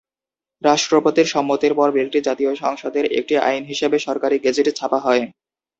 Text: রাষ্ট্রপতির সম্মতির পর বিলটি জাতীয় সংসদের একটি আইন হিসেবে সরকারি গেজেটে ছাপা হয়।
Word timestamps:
রাষ্ট্রপতির 0.63 1.27
সম্মতির 1.27 1.73
পর 1.75 1.87
বিলটি 1.91 2.19
জাতীয় 2.21 2.51
সংসদের 2.55 3.05
একটি 3.19 3.33
আইন 3.41 3.63
হিসেবে 3.65 3.97
সরকারি 3.99 4.35
গেজেটে 4.39 4.71
ছাপা 4.71 4.99
হয়। 4.99 5.23